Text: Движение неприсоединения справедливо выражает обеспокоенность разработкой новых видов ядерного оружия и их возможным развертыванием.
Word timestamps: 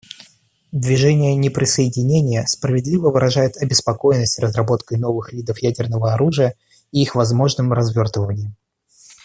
Движение 0.71 1.35
неприсоединения 1.35 2.43
справедливо 2.47 3.11
выражает 3.11 3.55
обеспокоенность 3.57 4.39
разработкой 4.39 4.97
новых 4.97 5.31
видов 5.31 5.59
ядерного 5.61 6.13
оружия 6.15 6.55
и 6.91 7.03
их 7.03 7.13
возможным 7.13 7.71
развертыванием. 7.71 8.55